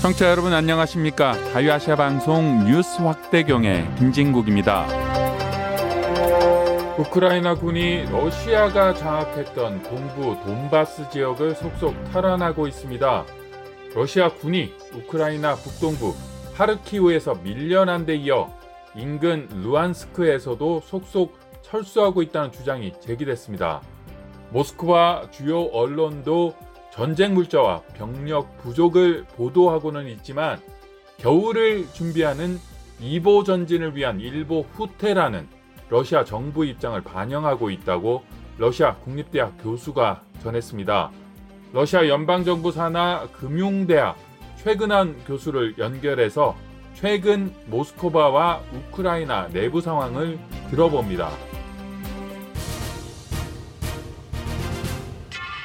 [0.00, 1.34] 청취자 여러분 안녕하십니까?
[1.52, 4.86] 자유아시아 방송 뉴스 확대경의 김진국입니다.
[6.96, 13.26] 우크라이나 군이 러시아가 장악했던 동부 돈바스 지역을 속속 탈환하고 있습니다.
[13.94, 16.14] 러시아 군이 우크라이나 북동부
[16.54, 18.50] 하르키우에서 밀려난 데 이어
[18.94, 23.82] 인근 루안스크에서도 속속 철수하고 있다는 주장이 제기됐습니다.
[24.48, 26.54] 모스크바 주요 언론도
[26.90, 30.60] 전쟁 물자와 병력 부족을 보도하고는 있지만
[31.18, 32.58] 겨울을 준비하는
[33.00, 35.46] 이보 전진을 위한 일보 후퇴라는
[35.88, 38.22] 러시아 정부 입장을 반영하고 있다고
[38.58, 41.10] 러시아 국립대학 교수가 전했습니다.
[41.72, 44.16] 러시아 연방정부 산하 금융대학
[44.56, 46.56] 최근한 교수를 연결해서
[46.94, 50.38] 최근 모스크바와 우크라이나 내부 상황을
[50.70, 51.49] 들어봅니다.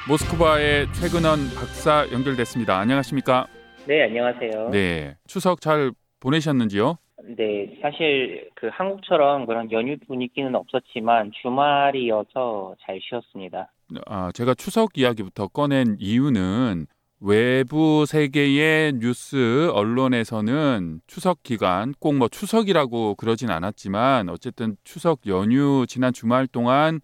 [0.07, 2.77] 모스크바의 최근원 박사 연결됐습니다.
[2.77, 3.47] 안녕하십니까?
[3.87, 4.69] 네, 안녕하세요.
[4.69, 6.97] 네, 추석 잘 보내셨는지요?
[7.35, 13.71] 네, 사실 그 한국처럼 그런 연휴 분위기는 없었지만 주말이어서 잘 쉬었습니다.
[14.05, 16.85] 아, 제가 추석 이야기부터 꺼낸 이유는
[17.19, 26.13] 외부 세계의 뉴스 언론에서는 추석 기간 꼭 뭐 추석이라고 그러진 않았지만 어쨌든 추석 연휴 지난
[26.13, 26.99] 주말 동안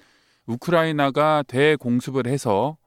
[0.45, 2.77] 우크라이나가 대공습을 해서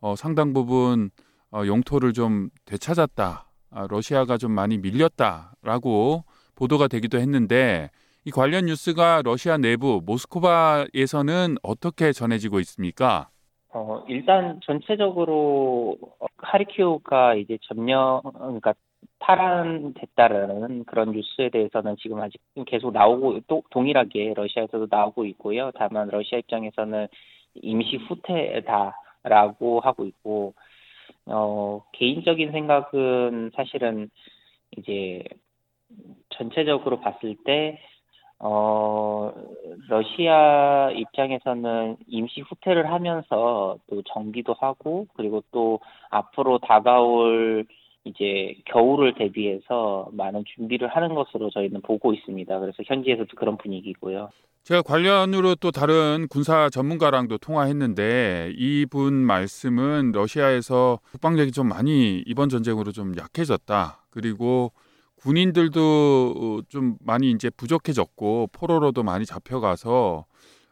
[0.00, 1.10] 어, 상당 부분
[1.52, 3.46] 어, 영토를 좀 되찾았다.
[3.72, 6.24] 아, 러시아가 좀 많이 밀렸다라고
[6.56, 7.90] 보도가 되기도 했는데
[8.24, 13.28] 이 관련 뉴스가 러시아 내부 모스크바에서는 어떻게 전해지고 있습니까?
[13.72, 15.96] 어, 일단 전체적으로
[16.38, 18.74] 하리키우가 이제 점령 그러니까
[19.20, 25.70] 탈환됐다라는 그런 뉴스에 대해서는 지금 아직 계속 나오고 또 동일하게 러시아에서도 나오고 있고요.
[25.76, 27.06] 다만 러시아 입장에서는
[27.54, 30.54] 임시 후퇴다 라고 하고 있고
[31.26, 34.10] 어, 개인적인 생각은 사실은
[34.76, 35.22] 이제
[36.30, 37.78] 전체적으로 봤을 때
[38.38, 39.32] 어,
[39.88, 47.66] 러시아 입장에서는 임시 후퇴를 하면서 또 정비도 하고 그리고 또 앞으로 다가올
[48.04, 52.58] 이제 겨울을 대비해서 많은 준비를 하는 것으로 저희는 보고 있습니다.
[52.58, 54.30] 그래서 현지에서도 그런 분위기고요.
[54.62, 62.92] 제가 관련으로 또 다른 군사 전문가랑도 통화했는데 이분 말씀은 러시아에서 국방력이 좀 많이 이번 전쟁으로
[62.92, 64.04] 좀 약해졌다.
[64.10, 64.72] 그리고
[65.16, 70.24] 군인들도 좀 많이 이제 부족해졌고 포로로도 많이 잡혀가서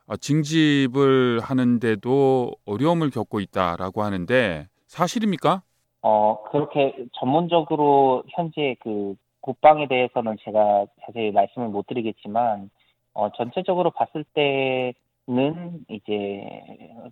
[0.06, 5.62] 아, 징집을 하는데도 어려움을 겪고 있다라고 하는데 사실입니까?
[6.02, 12.70] 어 그렇게 전문적으로 현재 그 국방에 대해서는 제가 자세히 말씀을 못 드리겠지만
[13.14, 16.62] 어 전체적으로 봤을 때는 이제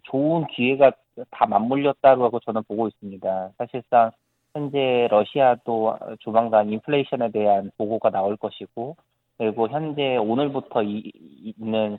[0.04, 0.92] 좋은 기회가
[1.30, 3.50] 다 맞물렸다고 저는 보고 있습니다.
[3.58, 4.10] 사실상
[4.54, 8.96] 현재 러시아도 조만간 인플레이션에 대한 보고가 나올 것이고
[9.36, 11.12] 그리고 현재 오늘부터 이,
[11.58, 11.98] 있는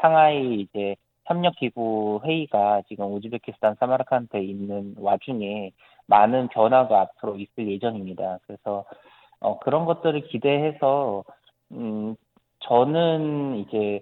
[0.00, 0.96] 상하이 이제
[1.26, 5.72] 협력기구 회의가 지금 우즈베키스탄 사마르칸트에 있는 와중에
[6.08, 8.38] 많은 변화가 앞으로 있을 예정입니다.
[8.46, 8.84] 그래서
[9.40, 11.22] 어, 그런 것들을 기대해서
[11.72, 12.16] 음,
[12.60, 14.00] 저는 이제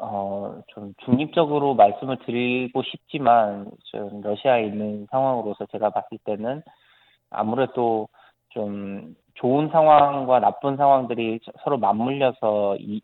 [0.00, 6.62] 어, 좀 중립적으로 말씀을 드리고 싶지만 좀 러시아에 있는 상황으로서 제가 봤을 때는
[7.30, 8.08] 아무래도
[8.48, 13.00] 좀 좋은 상황과 나쁜 상황들이 서로 맞물려서 이,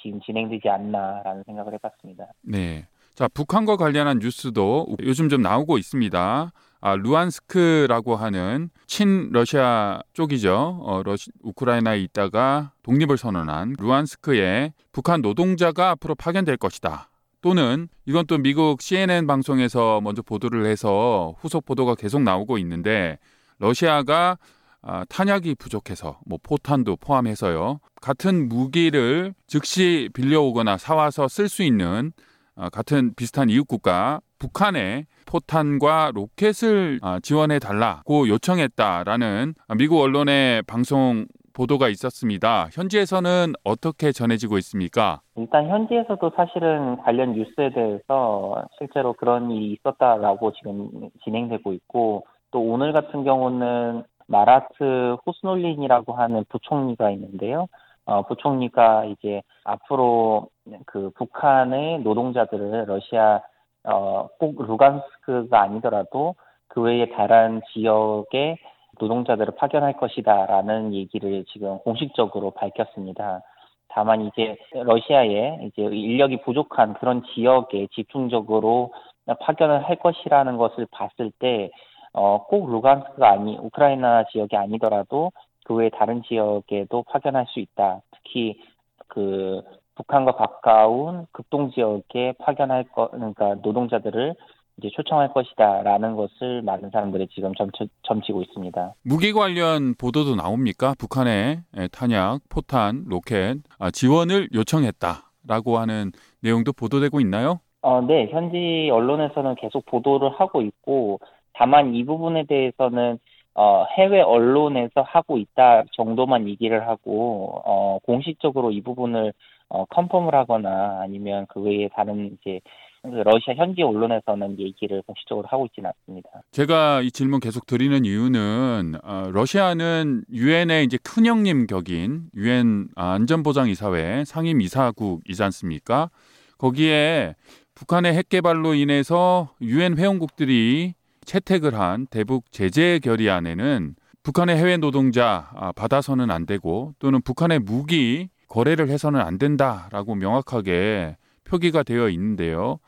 [0.00, 2.26] 지금 진행되지 않나라는 생각을 해봤습니다.
[2.42, 2.86] 네.
[3.14, 6.50] 자, 북한과 관련한 뉴스도 요즘 좀 나오고 있습니다.
[6.84, 10.80] 아, 루안스크라고 하는 친 러시아 쪽이죠.
[10.82, 17.08] 어, 러시, 우크라이나에 있다가 독립을 선언한 루안스크에 북한 노동자가 앞으로 파견될 것이다.
[17.40, 23.18] 또는 이건 또 미국 CNN 방송에서 먼저 보도를 해서 후속 보도가 계속 나오고 있는데
[23.58, 24.38] 러시아가
[24.82, 27.78] 아, 탄약이 부족해서 뭐 포탄도 포함해서요.
[28.00, 32.12] 같은 무기를 즉시 빌려오거나 사와서 쓸 수 있는
[32.56, 41.26] 아, 같은 비슷한 이웃 국가 북한에 포탄과 로켓을 아, 지원해 달라고 요청했다라는 미국 언론의 방송
[41.54, 42.66] 보도가 있었습니다.
[42.72, 45.20] 현지에서는 어떻게 전해지고 있습니까?
[45.36, 50.88] 일단 현지에서도 사실은 관련 뉴스에 대해서 실제로 그런 일이 있었다라고 지금
[51.22, 57.68] 진행되고 있고 또 오늘 같은 경우는 마라트 호스놀린이라고 하는 부총리가 있는데요.
[58.06, 60.48] 어, 부총리가 이제 앞으로
[60.86, 63.40] 그 북한의 노동자들을 러시아
[63.84, 66.34] 어, 꼭 루간스크가 아니더라도
[66.68, 68.58] 그 외에 다른 지역에
[68.98, 73.42] 노동자들을 파견할 것이다라는 얘기를 지금 공식적으로 밝혔습니다.
[73.88, 78.92] 다만 이제 러시아에 이제 인력이 부족한 그런 지역에 집중적으로
[79.40, 81.70] 파견을 할 것이라는 것을 봤을 때
[82.14, 85.32] 어, 꼭 루간스크가 아니 우크라이나 지역이 아니더라도
[85.64, 88.00] 그 외 다른 지역에도 파견할 수 있다.
[88.12, 88.60] 특히
[89.08, 89.62] 그
[89.94, 94.34] 북한과 가까운 극동 지역에 파견할 거 그러니까 노동자들을
[94.78, 98.94] 이제 초청할 것이다라는 것을 많은 사람들이 지금 점치, 점치고 있습니다.
[99.04, 100.94] 무기 관련 보도도 나옵니까?
[100.98, 107.60] 북한의 예, 탄약, 포탄, 로켓 아, 지원을 요청했다라고 하는 내용도 보도되고 있나요?
[107.82, 111.20] 어, 네, 현지 언론에서는 계속 보도를 하고 있고
[111.54, 113.18] 다만 이 부분에 대해서는
[113.54, 119.32] 어, 해외 언론에서 하고 있다 정도만 얘기를 하고 어, 공식적으로 이 부분을
[119.68, 122.60] 어, 컨펌을 하거나 아니면 그 외에 다른 이제
[123.02, 126.30] 그 러시아 현지 언론에서는 얘기를 공식적으로 하고 있지는 않습니다.
[126.52, 134.24] 제가 이 질문 계속 드리는 이유는 어, 러시아는 유엔의 이제 큰 형님 격인 유엔 안전보장이사회
[134.24, 136.10] 상임 이사국이지 않습니까?
[136.58, 137.34] 거기에
[137.74, 145.72] 북한의 핵 개발로 인해서 유엔 회원국들이 채택을 한 대북 제재 결의안에는 북한의 해외 노동자 아,
[145.72, 152.78] 받아서는 안 되고 또는 북한의 무기 거래를 해서는 안 된다라고 명확하게 표기가 되어 있는데요.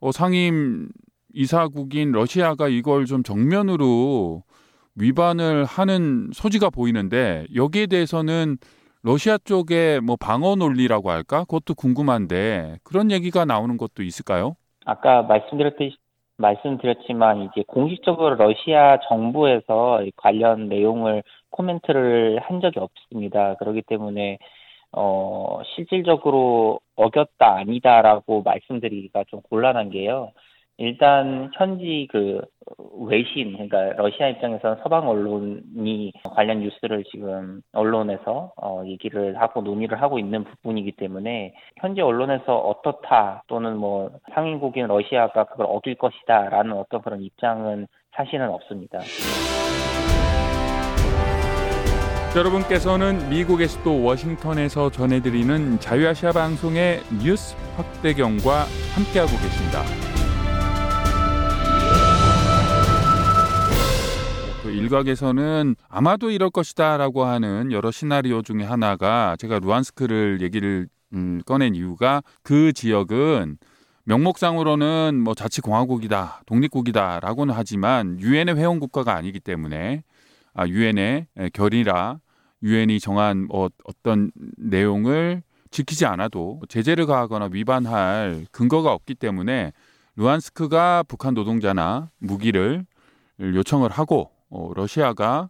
[0.00, 0.88] 어, 상임
[1.32, 4.42] 이사국인 러시아가 이걸 좀 정면으로
[4.96, 8.58] 위반을 하는 소지가 보이는데 여기에 대해서는
[9.02, 11.40] 러시아 쪽의 뭐 방어 논리라고 할까?
[11.44, 14.56] 그것도 궁금한데 그런 얘기가 나오는 것도 있을까요?
[14.84, 15.96] 아까 말씀드렸듯이
[16.40, 23.54] 말씀드렸지만 이제 공식적으로 러시아 정부에서 관련 내용을 코멘트를 한 적이 없습니다.
[23.56, 24.38] 그렇기 때문에
[24.92, 30.32] 어, 실질적으로 어겼다 아니다라고 말씀드리기가 좀 곤란한 게요.
[30.80, 32.40] 일단 현지 그
[33.00, 40.18] 외신 그러니까 러시아 입장에서는 서방 언론이 관련 뉴스를 지금 언론에서 어 얘기를 하고 논의를 하고
[40.18, 47.20] 있는 부분이기 때문에 현지 언론에서 어떻다 또는 뭐 상인국인 러시아가 그걸 얻을 것이다라는 어떤 그런
[47.20, 47.86] 입장은
[48.16, 49.00] 사실은 없습니다.
[52.34, 60.09] 여러분께서는 미국의 수도 워싱턴에서 전해드리는 자유아시아 방송의 뉴스 확대경과 함께하고 계십니다.
[64.90, 72.22] 일각에서는 아마도 이럴 것이다라고 하는 여러 시나리오 중에 하나가 제가 루안스크를 얘기를 음, 꺼낸 이유가
[72.42, 73.58] 그 지역은
[74.04, 80.02] 명목상으로는 뭐 자치공화국이다, 독립국이다라고는 하지만 유엔의 회원 국가가 아니기 때문에
[80.52, 82.18] 아, 유엔의 결의라
[82.62, 89.72] 유엔이 정한 어, 어떤 내용을 지키지 않아도 제재를 가하거나 위반할 근거가 없기 때문에
[90.16, 92.84] 루안스크가 북한 노동자나 무기를
[93.40, 95.48] 요청을 하고 어, 러시아가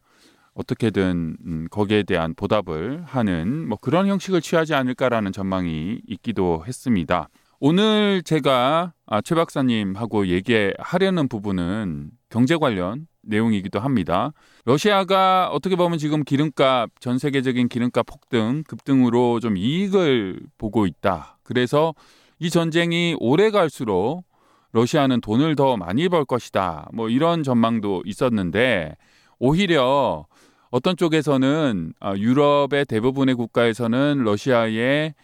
[0.55, 7.29] 어떻게든 음, 거기에 대한 보답을 하는 뭐 그런 형식을 취하지 않을까라는 전망이 있기도 했습니다.
[7.61, 14.33] 오늘 제가 아, 최 박사님하고 얘기하려는 부분은 경제 관련 내용이기도 합니다.
[14.65, 21.39] 러시아가 어떻게 보면 지금 기름값 전 세계적인 기름값 폭등 급등으로 좀 이익을 보고 있다.
[21.43, 21.95] 그래서
[22.39, 24.25] 이 전쟁이 오래 갈수록
[24.73, 26.89] 러시아는 돈을 더 많이 벌 것이다.
[26.93, 28.97] 뭐 이런 전망도 있었는데
[29.39, 30.27] 오히려
[30.71, 35.15] 어떤 쪽에서는 아, 유럽의 대부분의 국가에서는 러시아의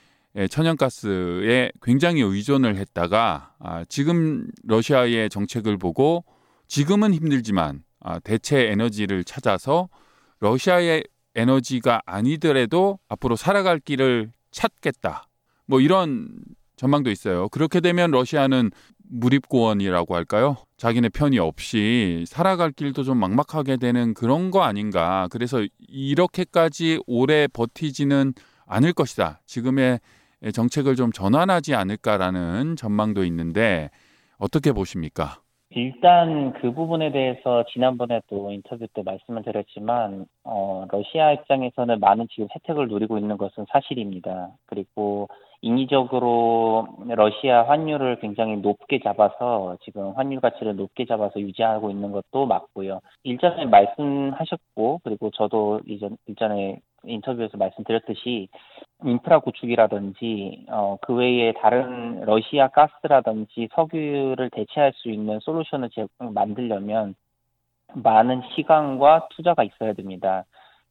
[0.51, 6.25] 천연가스에 굉장히 의존을 했다가 아, 지금 러시아의 정책을 보고
[6.67, 9.89] 지금은 힘들지만 아, 대체 에너지를 찾아서
[10.41, 15.29] 러시아의 에너지가 아니더라도 앞으로 살아갈 길을 찾겠다.
[15.67, 16.29] 뭐 이런
[16.77, 17.49] 전망도 있어요.
[17.49, 18.71] 그렇게 되면 러시아는
[19.11, 20.57] 무립고원이라고 할까요?
[20.77, 25.29] 자기네 편이 없이 살아갈 길도 좀 막막하게 되는 그런 거 아닌가.
[25.31, 28.33] 그래서 이렇게까지 오래 버티지는
[28.67, 29.41] 않을 것이다.
[29.47, 30.01] 지금의
[30.53, 33.91] 정책을 좀 전환하지 않을까라는 전망도 있는데
[34.39, 35.41] 어떻게 보십니까?
[35.71, 42.89] 일단 그 부분에 대해서 지난번에도 인터뷰 때 말씀을 드렸지만 어, 러시아 입장에서는 많은 지금 혜택을
[42.89, 44.51] 누리고 있는 것은 사실입니다.
[44.67, 45.29] 그리고
[45.63, 53.01] 인위적으로 러시아 환율을 굉장히 높게 잡아서 지금 환율 가치를 높게 잡아서 유지하고 있는 것도 맞고요.
[53.25, 58.49] 일전에 말씀하셨고 그리고 저도 이전 일전에 인터뷰에서 말씀드렸듯이
[59.05, 67.15] 인프라 구축이라든지 어, 그 외에 다른 러시아 가스라든지 석유를 대체할 수 있는 솔루션을 만들려면
[67.95, 70.45] 많은 시간과 투자가 있어야 됩니다.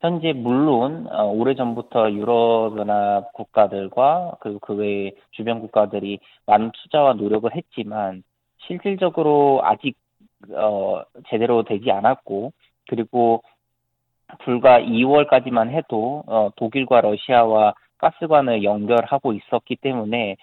[0.05, 8.23] 현재 물론 어, 오래전부터 유럽연합 국가들과 그리고 그 외 주변 국가들이 많은 투자와 노력을 했지만
[8.67, 9.95] 실질적으로 아직
[10.51, 12.51] 어, 제대로 되지 않았고
[12.87, 13.41] 그리고
[14.43, 20.35] 불과 2월까지만 해도 어, 독일과 러시아와 가스관을 연결하고 있었기 때문에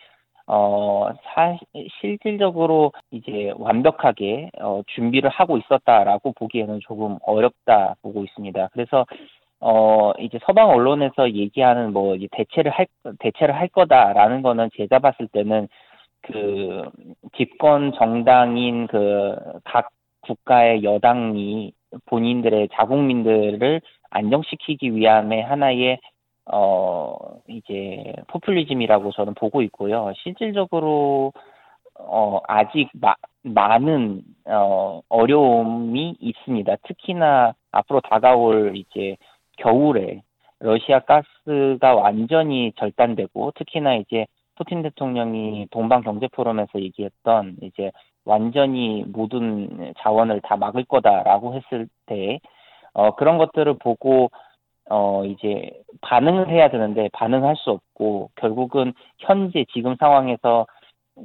[0.46, 1.56] 어, 사,
[2.00, 8.70] 실질적으로 이제 완벽하게 어, 준비를 하고 있었다라고 보기에는 조금 어렵다 보고 있습니다.
[8.72, 9.06] 그래서
[9.62, 12.86] 어, 이제 서방 언론에서 얘기하는 뭐 대체를 할
[13.20, 15.68] 대체를 할 거다라는 거는 제가 봤을 때는
[16.22, 16.82] 그
[17.36, 19.90] 집권 정당인 그 각
[20.22, 21.72] 국가의 여당이
[22.06, 25.98] 본인들의 자국민들을 안정시키기 위함의 하나의
[26.46, 27.14] 어
[27.48, 30.12] 이제 포퓰리즘이라고 저는 보고 있고요.
[30.22, 31.32] 실질적으로
[31.98, 36.76] 어 아직 마, 많은 어 어려움이 있습니다.
[36.84, 39.16] 특히나 앞으로 다가올 이제
[39.62, 40.22] 겨울에
[40.60, 44.26] 러시아 가스가 완전히 절단되고 특히나 이제
[44.56, 47.90] 푸틴 대통령이 동방 경제 포럼에서 얘기했던 이제
[48.24, 52.40] 완전히 모든 자원을 다 막을 거다라고 했을 때
[52.92, 54.30] 어, 그런 것들을 보고
[54.90, 55.70] 어, 이제
[56.02, 60.66] 반응을 해야 되는데 반응할 수 없고 결국은 현재 지금 상황에서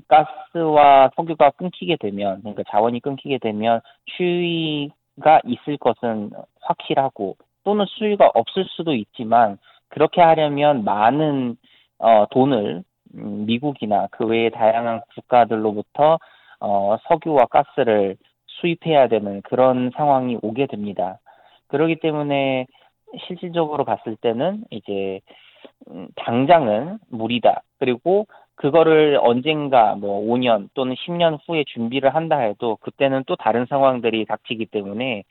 [0.08, 3.82] 가스와 석유가 끊기게 되면 그러니까 자원이 끊기게 되면
[4.18, 7.36] 추위가 있을 것은 확실하고
[7.68, 9.58] 또는 수위가 없을 수도 있지만
[9.90, 11.58] 그렇게 하려면 많은
[12.00, 12.82] 어, 돈을
[13.16, 16.18] 음, 미국이나 그 외의 다양한 국가들로부터
[16.62, 18.16] 어, 석유와 가스를
[18.48, 21.20] 수입해야 되는 그런 상황이 오게 됩니다.
[21.68, 22.68] 그렇기 때문에
[23.28, 25.20] 실질적으로 봤을 때는 이제
[25.90, 27.64] 음, 당장은 무리다.
[27.80, 34.24] 그리고 그거를 언젠가 뭐 5년 또는 10년 후에 준비를 한다 해도 그때는 또 다른 상황들이
[34.24, 35.24] 닥치기 때문에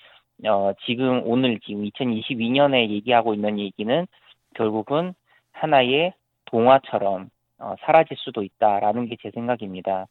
[0.45, 4.07] 어, 지금 오늘 지금 2022년에 얘기하고 있는 얘기는
[4.55, 5.15] 결국은
[5.53, 6.13] 하나의
[6.47, 7.29] 동화처럼
[7.59, 10.07] 어, 사라질 수도 있다라는 게 제 생각입니다.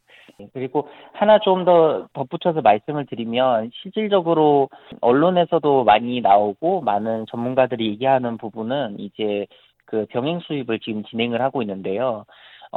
[0.53, 4.69] 그리고 하나 좀 더 덧붙여서 말씀을 드리면 실질적으로
[5.01, 9.45] 언론에서도 많이 나오고 많은 전문가들이 얘기하는 부분은 이제
[9.85, 12.25] 그 병행 수입을 지금 진행을 하고 있는데요.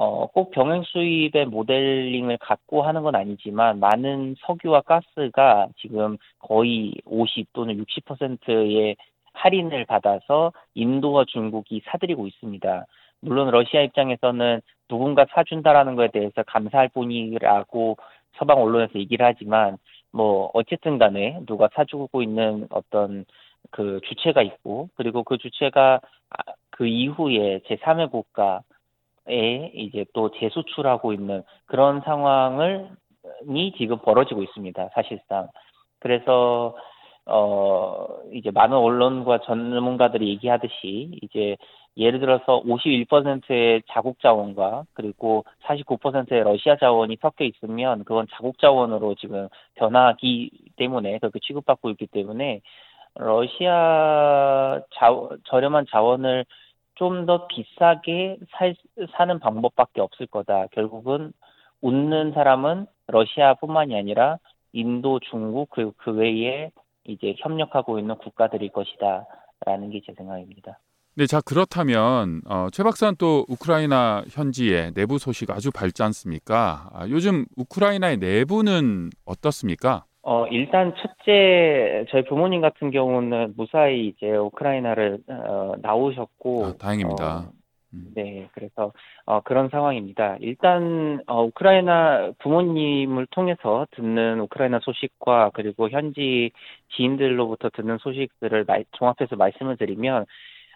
[0.00, 7.52] 어, 꼭 병행 수입의 모델링을 갖고 하는 건 아니지만 많은 석유와 가스가 지금 거의 50
[7.52, 8.94] 또는 60%의
[9.32, 12.86] 할인을 받아서 인도와 중국이 사들이고 있습니다.
[13.22, 17.96] 물론 러시아 입장에서는 누군가 사준다라는 것에 대해서 감사할 뿐이라고
[18.36, 19.78] 서방 언론에서 얘기를 하지만
[20.12, 23.24] 뭐 어쨌든 간에 누가 사주고 있는 어떤
[23.72, 26.00] 그 주체가 있고 그리고 그 주체가
[26.30, 28.60] 아, 그 이후에 제3의 국가
[29.30, 32.88] 에 이제 또 재수출하고 있는 그런 상황을
[33.49, 34.90] 이 지금 벌어지고 있습니다.
[34.94, 35.49] 사실상.
[36.00, 36.75] 그래서
[37.26, 41.56] 어 이제 많은 언론과 전문가들이 얘기하듯이 이제
[41.99, 49.49] 예를 들어서 51%의 자국 자원과 그리고 49%의 러시아 자원이 섞여 있으면 그건 자국 자원으로 지금
[49.75, 52.61] 변하기 때문에 그렇게 취급받고 있기 때문에
[53.16, 55.12] 러시아 자,
[55.44, 56.44] 저렴한 자원을
[56.98, 58.74] 좀 더 비싸게 살,
[59.16, 60.66] 사는 방법밖에 없을 거다.
[60.72, 61.32] 결국은
[61.80, 64.38] 웃는 사람은 러시아뿐만이 아니라
[64.72, 66.70] 인도, 중국 그리고 그 외에
[67.04, 70.78] 이제 협력하고 있는 국가들일 것이다라는 게 제 생각입니다.
[71.14, 76.90] 네, 자 그렇다면 어, 최 박사는 또 우크라이나 현지의 내부 소식 아주 밝지 않습니까?
[76.92, 80.04] 아, 요즘 우크라이나의 내부는 어떻습니까?
[80.22, 87.48] 어, 일단 첫째 저희 부모님 같은 경우는 무사히 이제 우크라이나를 어, 나오셨고 아, 다행입니다.
[87.48, 87.58] 어,
[88.14, 88.92] 네, 그래서
[89.25, 90.37] 어, 그런 상황입니다.
[90.40, 96.50] 일단 어, 우크라이나 부모님을 통해서 듣는 우크라이나 소식과 그리고 현지
[96.94, 100.26] 지인들로부터 듣는 소식들을 말, 종합해서 말씀을 드리면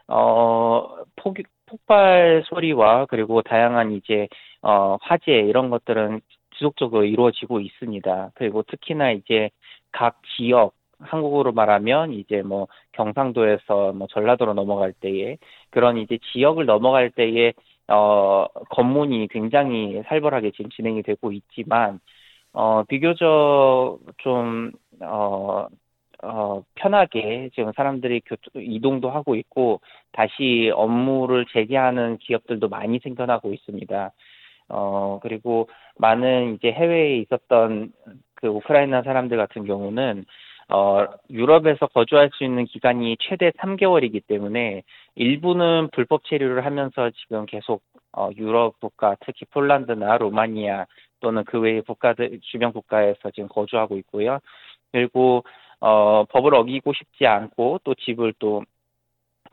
[0.08, 4.28] 어, 폭, 폭발 소리와 그리고 다양한 이제
[4.62, 6.20] 어, 화재 이런 것들은
[6.62, 8.30] 지속적으로 이루어지고 있습니다.
[8.36, 9.50] 그리고 특히나 이제
[9.90, 15.36] 각 지역 한국어로 말하면 이제 뭐 경상도에서 뭐 전라도로 넘어갈 때에
[15.70, 17.52] 그런 이제 지역을 넘어갈 때에
[17.88, 21.98] 어 검문이 굉장히 살벌하게 지금 진행이 되고 있지만
[22.52, 25.68] 어 비교적 좀어
[26.22, 29.80] 어, 편하게 지금 사람들이 교통, 이동도 하고 있고
[30.12, 34.12] 다시 업무를 재개하는 기업들도 많이 생겨나고 있습니다.
[34.68, 37.92] 어, 그리고 많은 이제 해외에 있었던
[38.34, 40.24] 그 우크라이나 사람들 같은 경우는
[40.68, 44.82] 어, 유럽에서 거주할 수 있는 기간이 최대 3개월이기 때문에
[45.14, 50.86] 일부는 불법 체류를 하면서 지금 계속 어, 유럽 국가, 특히 폴란드나 로마니아
[51.20, 54.38] 또는 그 외의 국가들, 주변 국가에서 지금 거주하고 있고요.
[54.92, 55.44] 그리고
[55.80, 58.64] 어, 법을 어기고 싶지 않고 또 집을 또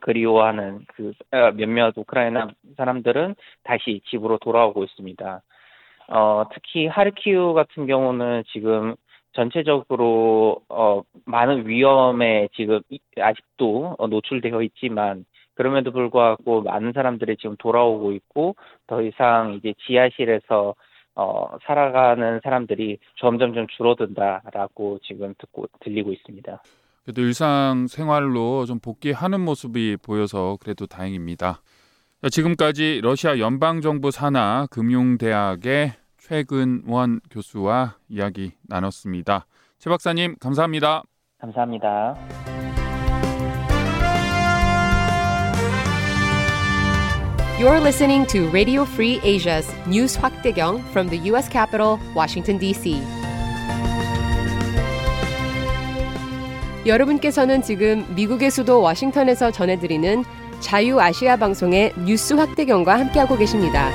[0.00, 5.42] 그리워하는 그 어, 몇몇 우크라이나 사람들은 다시 집으로 돌아오고 있습니다.
[6.08, 8.96] 어, 특히 하르키우 같은 경우는 지금
[9.32, 12.80] 전체적으로 어, 많은 위험에 지금
[13.16, 20.74] 아직도 노출되어 있지만 그럼에도 불구하고 많은 사람들이 지금 돌아오고 있고 더 이상 이제 지하실에서
[21.14, 26.62] 어, 살아가는 사람들이 점점 좀 줄어든다라고 지금 듣고 들리고 있습니다.
[27.10, 31.60] 그래도 일상 생활로 좀 복귀하는 모습이 보여서 그래도 다행입니다.
[32.30, 39.46] 지금까지 러시아 연방정부 산하 금융대학의 최근원 교수와 이야기 나눴습니다.
[39.80, 41.02] 최 박사님 감사합니다.
[41.40, 42.14] 감사합니다.
[47.58, 51.50] You're listening to Radio Free Asia's News 확대경 from the U.S.
[51.50, 53.19] capital, Washington, D.C.
[56.86, 60.24] 여러분께서는 지금 미국의 수도 워싱턴에서 전해드리는
[60.60, 63.90] 자유아시아 방송의 뉴스 확대경과 함께하고 계십니다.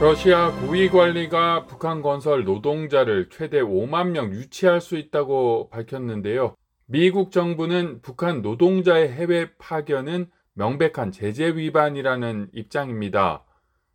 [0.00, 6.56] 러시아 고위 관리가 북한 건설 노동자를 최대 5만 명 유치할 수 있다고 밝혔는데요.
[6.92, 13.44] 미국 정부는 북한 노동자의 해외 파견은 명백한 제재 위반이라는 입장입니다.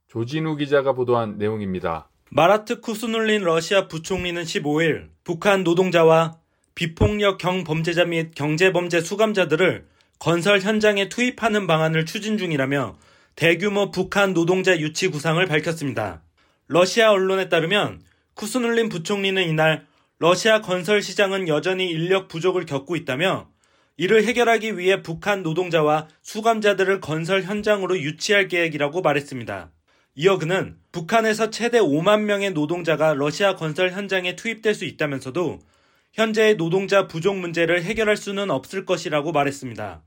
[0.08, 2.10] 조진우 기자가 보도한 내용입니다.
[2.32, 6.40] 마라트 쿠스눌린 러시아 부총리는 15일 북한 노동자와
[6.74, 9.86] 비폭력 경범죄자 및 경제범죄 수감자들을
[10.18, 12.98] 건설 현장에 투입하는 방안을 추진 중이라며
[13.36, 16.24] 대규모 북한 노동자 유치 구상을 밝혔습니다.
[16.68, 18.02] 러시아 언론에 따르면
[18.34, 19.86] 쿠스눌린 부총리는 이날
[20.20, 23.50] 러시아 건설 시장은 여전히 인력 부족을 겪고 있다며
[23.98, 29.72] 이를 해결하기 위해 북한 노동자와 수감자들을 건설 현장으로 유치할 계획이라고 말했습니다.
[30.16, 35.60] 이어 그는 북한에서 최대 5만 명의 노동자가 러시아 건설 현장에 투입될 수 있다면서도
[36.14, 40.02] 현재의 노동자 부족 문제를 해결할 수는 없을 것이라고 말했습니다.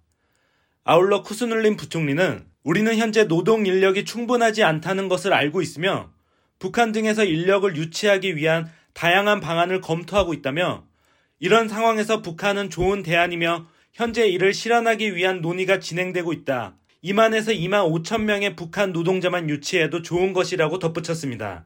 [0.83, 6.11] 아울러 쿠스눌린 부총리는 우리는 현재 노동 인력이 충분하지 않다는 것을 알고 있으며
[6.59, 8.69] 북한 등에서 인력을 유치하기 위한
[9.01, 10.85] 다양한 방안을 검토하고 있다며
[11.39, 16.77] 이런 상황에서 북한은 좋은 대안이며 현재 이를 실현하기 위한 논의가 진행되고 있다.
[17.03, 21.65] 2만에서 2만 5천 명의 북한 노동자만 유치해도 좋은 것이라고 덧붙였습니다.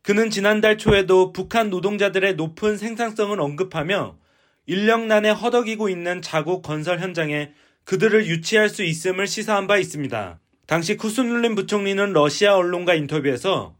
[0.00, 4.16] 그는 지난달 초에도 북한 노동자들의 높은 생산성을 언급하며
[4.64, 7.52] 인력난에 허덕이고 있는 자국 건설 현장에
[7.84, 10.40] 그들을 유치할 수 있음을 시사한 바 있습니다.
[10.66, 13.76] 당시 쿠스눌린 부총리는 러시아 언론과 인터뷰에서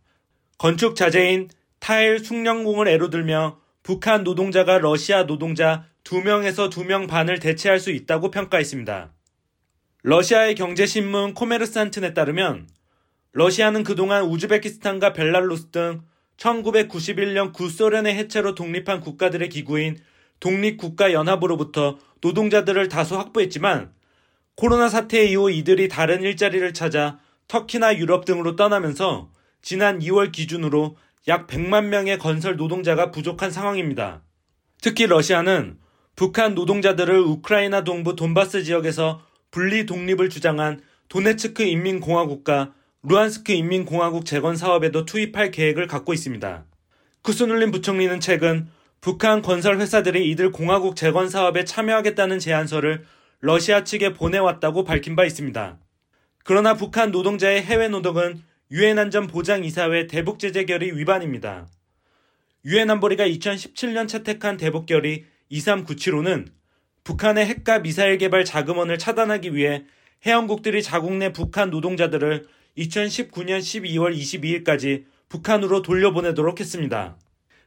[0.58, 1.48] 건축 자재인
[1.82, 9.12] 타일 숙련공을 애로 들며 북한 노동자가 러시아 노동자 2명에서 2명 반을 대체할 수 있다고 평가했습니다.
[10.04, 12.68] 러시아의 경제신문 코메르산튼에 따르면
[13.32, 16.02] 러시아는 그동안 우즈베키스탄과 벨라루스 등
[16.36, 19.98] 1991년 구소련의 해체로 독립한 국가들의 기구인
[20.38, 23.92] 독립국가연합으로부터 노동자들을 다수 확보했지만
[24.54, 27.18] 코로나 사태 이후 이들이 다른 일자리를 찾아
[27.48, 30.96] 터키나 유럽 등으로 떠나면서 지난 2월 기준으로
[31.28, 34.22] 약 100만 명의 건설 노동자가 부족한 상황입니다.
[34.80, 35.78] 특히 러시아는
[36.16, 42.72] 북한 노동자들을 우크라이나 동부 돈바스 지역에서 분리 독립을 주장한 도네츠크 인민공화국과
[43.04, 46.64] 루안스크 인민공화국 재건 사업에도 투입할 계획을 갖고 있습니다.
[47.22, 48.68] 쿠스눌린 부총리는 최근
[49.00, 53.04] 북한 건설 회사들이 이들 공화국 재건 사업에 참여하겠다는 제안서를
[53.40, 55.78] 러시아 측에 보내왔다고 밝힌 바 있습니다.
[56.44, 61.68] 그러나 북한 노동자의 해외 노동은 유엔 안전 보장 이사회 대북 제재 결의 위반입니다.
[62.64, 66.46] 유엔 안보리가 2017년 채택한 대북 결의 2397호는
[67.04, 69.84] 북한의 핵과 미사일 개발 자금원을 차단하기 위해
[70.24, 72.46] 해양국들이 자국 내 북한 노동자들을
[72.78, 77.18] 2019년 12월 22일까지 북한으로 돌려보내도록 했습니다.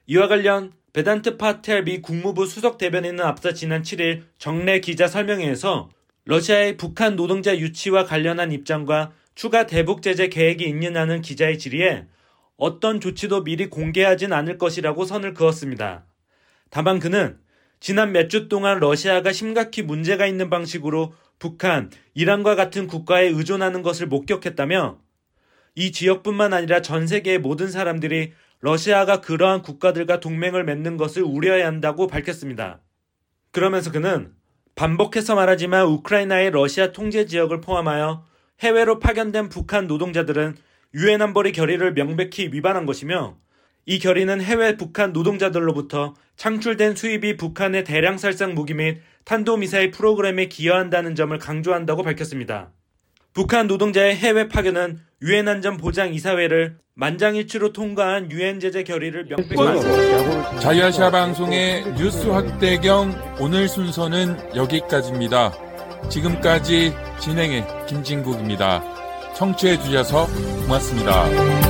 [0.08, 5.92] 이와 관련 베단트 파텔 미 국무부 수석 대변인은 앞서 지난 7일 정례 기자 설명회에서
[6.24, 12.08] 러시아의 북한 노동자 유치와 관련한 입장과 추가 대북 제재 계획이 있느냐는 기자의 질의에
[12.58, 16.06] 어떤 조치도 미리 공개하진 않을 것이라고 선을 그었습니다.
[16.70, 17.38] 다만 그는
[17.82, 24.08] 지난 몇 주 동안 러시아가 심각히 문제가 있는 방식으로 북한, 이란과 같은 국가에 의존하는 것을
[24.08, 25.00] 목격했다며
[25.76, 32.08] 이 지역뿐만 아니라 전 세계의 모든 사람들이 러시아가 그러한 국가들과 동맹을 맺는 것을 우려해야 한다고
[32.08, 32.80] 밝혔습니다.
[33.52, 34.32] 그러면서 그는
[34.76, 38.26] 반복해서 말하지만 우크라이나의 러시아 통제 지역을 포함하여
[38.60, 40.56] 해외로 파견된 북한 노동자들은
[40.94, 43.38] 유엔 안보리 결의를 명백히 위반한 것이며
[43.86, 51.16] 이 결의는 해외 북한 노동자들로부터 창출된 수입이 북한의 대량 살상 무기 및 탄도미사일 프로그램에 기여한다는
[51.16, 52.72] 점을 강조한다고 밝혔습니다.
[53.34, 59.56] 북한 노동자의 해외 파견은 유엔 안전 보장 이사회를 만장일치로 통과한 유엔 제재 결의를 명백히
[60.62, 65.65] 자유아시아 방송의 뉴스 확대경 오늘 순서는 여기까지입니다.
[66.10, 68.82] 지금까지 진행의 김진국입니다.
[69.36, 70.28] 청취해 주셔서
[70.66, 71.65] 고맙습니다.